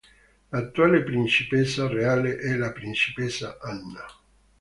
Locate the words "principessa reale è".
1.03-2.55